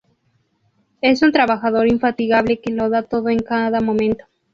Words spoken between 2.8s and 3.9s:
da todo en cada